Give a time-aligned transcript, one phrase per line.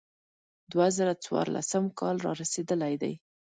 [0.71, 3.13] دوه زره څوارلسم کال را رسېدلی دی.